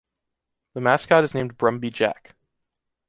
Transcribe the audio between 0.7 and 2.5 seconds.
The mascot is named "Brumby Jack".